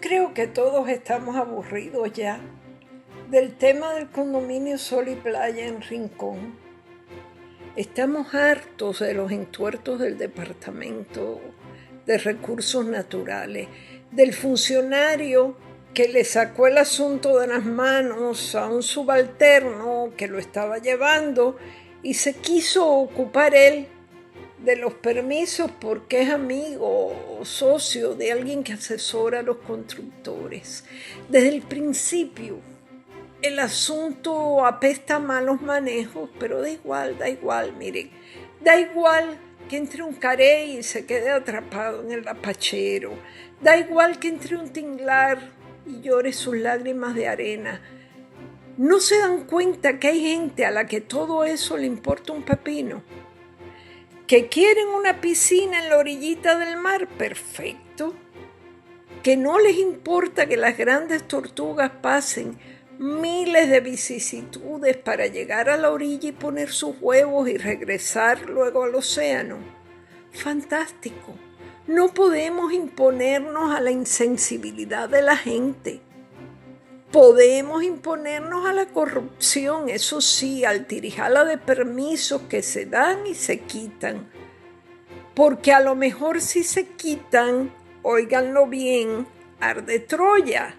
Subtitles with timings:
[0.00, 2.38] Creo que todos estamos aburridos ya
[3.30, 6.58] del tema del condominio Sol y Playa en Rincón.
[7.76, 11.40] Estamos hartos de los entuertos del Departamento
[12.04, 13.68] de Recursos Naturales,
[14.10, 15.56] del funcionario
[15.94, 21.56] que le sacó el asunto de las manos a un subalterno que lo estaba llevando
[22.02, 23.88] y se quiso ocupar él
[24.64, 30.84] de los permisos porque es amigo o socio de alguien que asesora a los constructores.
[31.28, 32.60] Desde el principio
[33.42, 38.10] el asunto apesta a malos manejos, pero da igual, da igual, miren,
[38.62, 43.12] da igual que entre un carey y se quede atrapado en el apachero,
[43.60, 45.38] da igual que entre un tinglar
[45.86, 47.82] y llore sus lágrimas de arena.
[48.78, 52.42] ¿No se dan cuenta que hay gente a la que todo eso le importa un
[52.42, 53.02] pepino?
[54.26, 58.14] Que quieren una piscina en la orillita del mar, perfecto.
[59.22, 62.58] Que no les importa que las grandes tortugas pasen
[62.98, 68.84] miles de vicisitudes para llegar a la orilla y poner sus huevos y regresar luego
[68.84, 69.58] al océano.
[70.32, 71.34] Fantástico.
[71.86, 76.00] No podemos imponernos a la insensibilidad de la gente.
[77.16, 83.34] Podemos imponernos a la corrupción, eso sí, al tirijala de permisos que se dan y
[83.34, 84.30] se quitan.
[85.34, 89.26] Porque a lo mejor si se quitan, óiganlo bien,
[89.60, 90.74] arde Troya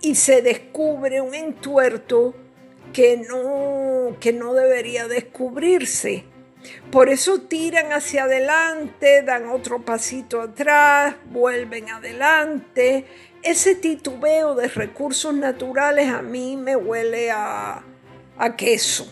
[0.00, 2.34] y se descubre un entuerto
[2.92, 6.24] que no, que no debería descubrirse.
[6.90, 13.06] Por eso tiran hacia adelante, dan otro pasito atrás, vuelven adelante
[13.42, 17.84] ese titubeo de recursos naturales a mí me huele a,
[18.56, 19.06] queso.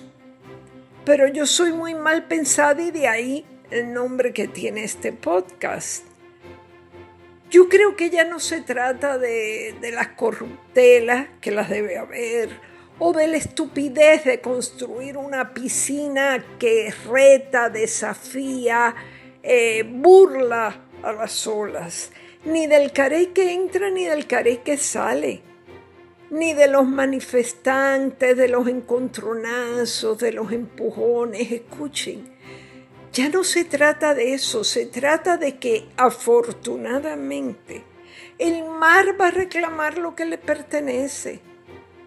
[1.04, 6.04] Pero yo soy muy mal pensada y de ahí el nombre que tiene este podcast.
[7.50, 12.50] Yo creo que ya no se trata de, de, las corruptelas, que las debe haber,
[12.98, 18.94] o de la estupidez de construir una piscina que reta, desafía,
[19.42, 22.10] eh, burla a las olas
[22.44, 25.42] ni del carey que entra ni del carey que sale,
[26.30, 31.52] ni de los manifestantes, de los encontronazos, de los empujones.
[31.52, 32.32] Escuchen,
[33.12, 37.84] ya no se trata de eso, se trata de que afortunadamente
[38.38, 41.40] el mar va a reclamar lo que le pertenece.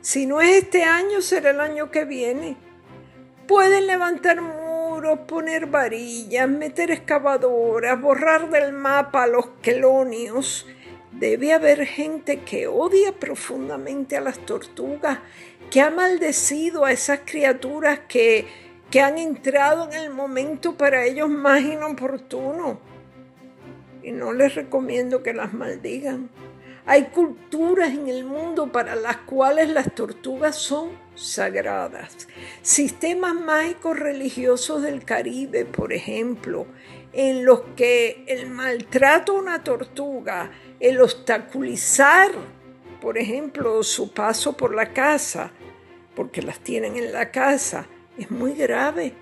[0.02, 2.58] Si no es este año, será el año que viene.
[3.48, 4.42] Pueden levantar
[5.28, 10.66] poner varillas, meter excavadoras, borrar del mapa a los quelonios.
[11.12, 15.20] Debe haber gente que odia profundamente a las tortugas,
[15.70, 18.48] que ha maldecido a esas criaturas que,
[18.90, 22.80] que han entrado en el momento para ellos más inoportuno.
[24.02, 26.30] Y no les recomiendo que las maldigan.
[26.86, 32.28] Hay culturas en el mundo para las cuales las tortugas son sagradas.
[32.62, 36.68] Sistemas mágicos religiosos del Caribe, por ejemplo,
[37.14, 40.52] en los que el maltrato a una tortuga,
[40.82, 42.32] el obstaculizar,
[43.00, 45.52] por ejemplo, su paso por la casa,
[46.16, 49.14] porque las tienen en la casa, es muy grave.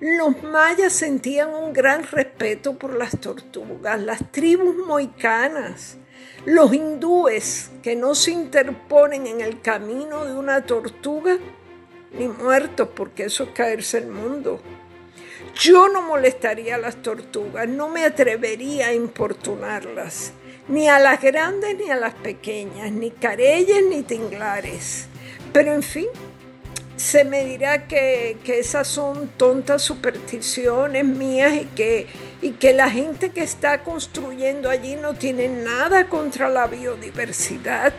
[0.00, 5.96] Los mayas sentían un gran respeto por las tortugas, las tribus moicanas
[6.44, 11.38] los hindúes que no se interponen en el camino de una tortuga,
[12.12, 14.60] ni muertos, porque eso es caerse el mundo.
[15.54, 20.32] Yo no molestaría a las tortugas, no me atrevería a importunarlas,
[20.68, 25.06] ni a las grandes ni a las pequeñas, ni careyes ni tinglares.
[25.52, 26.08] Pero en fin,
[26.96, 32.06] se me dirá que, esas son tontas supersticiones mías y que,
[32.42, 37.92] y que la gente que está construyendo allí no tiene nada contra la biodiversidad,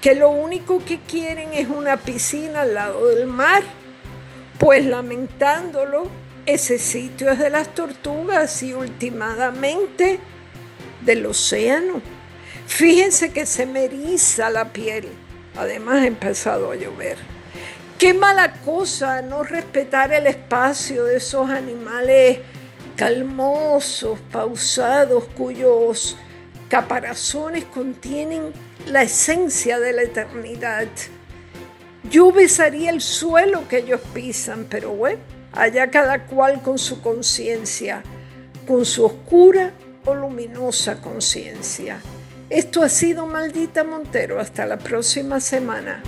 [0.00, 3.62] que lo único que quieren es una piscina al lado del mar.
[4.58, 6.08] Pues lamentándolo,
[6.46, 10.18] ese sitio es de las tortugas y últimamente
[11.02, 12.00] del océano.
[12.66, 15.08] Fíjense que se me eriza la piel.
[15.56, 17.16] Además ha empezado a llover.
[17.98, 22.40] Qué mala cosa no respetar el espacio de esos animales
[22.96, 26.16] calmosos, pausados, cuyos
[26.68, 28.52] caparazones contienen
[28.86, 30.88] la esencia de la eternidad.
[32.10, 35.20] Yo besaría el suelo que ellos pisan, pero bueno,
[35.52, 38.02] allá cada cual con su conciencia,
[38.66, 39.72] con su oscura
[40.04, 42.00] o luminosa conciencia.
[42.50, 44.38] Esto ha sido Maldita Montero.
[44.38, 46.02] Hasta la próxima semana.